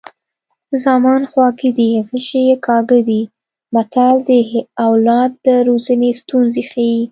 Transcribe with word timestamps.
زامن 0.81 1.21
خواږه 1.31 1.69
دي 1.77 1.89
غشي 2.07 2.41
یې 2.49 2.55
کاږه 2.67 2.99
دي 3.09 3.21
متل 3.73 4.15
د 4.29 4.31
اولاد 4.87 5.31
د 5.45 5.47
روزنې 5.67 6.09
ستونزې 6.21 6.63
ښيي 6.71 7.01